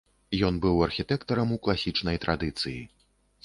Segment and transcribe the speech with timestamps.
[0.47, 2.79] Ён быў архітэктарам ў класічнай традыцыі.